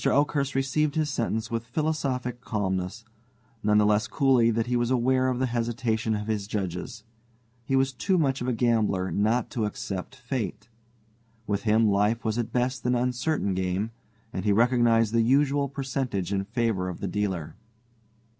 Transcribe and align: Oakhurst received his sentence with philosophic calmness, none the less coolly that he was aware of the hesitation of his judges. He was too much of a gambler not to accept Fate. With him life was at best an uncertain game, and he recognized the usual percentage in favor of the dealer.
Oakhurst 0.03 0.55
received 0.55 0.95
his 0.95 1.11
sentence 1.11 1.51
with 1.51 1.63
philosophic 1.67 2.41
calmness, 2.41 3.05
none 3.61 3.77
the 3.77 3.85
less 3.85 4.07
coolly 4.07 4.49
that 4.49 4.65
he 4.65 4.75
was 4.75 4.89
aware 4.89 5.27
of 5.27 5.37
the 5.37 5.45
hesitation 5.45 6.15
of 6.15 6.25
his 6.25 6.47
judges. 6.47 7.03
He 7.65 7.75
was 7.75 7.93
too 7.93 8.17
much 8.17 8.41
of 8.41 8.47
a 8.47 8.51
gambler 8.53 9.11
not 9.11 9.51
to 9.51 9.65
accept 9.65 10.15
Fate. 10.15 10.67
With 11.45 11.65
him 11.65 11.87
life 11.87 12.25
was 12.25 12.39
at 12.39 12.51
best 12.51 12.83
an 12.87 12.95
uncertain 12.95 13.53
game, 13.53 13.91
and 14.33 14.43
he 14.43 14.51
recognized 14.51 15.13
the 15.13 15.21
usual 15.21 15.69
percentage 15.69 16.33
in 16.33 16.45
favor 16.45 16.89
of 16.89 16.99
the 16.99 17.07
dealer. 17.07 17.55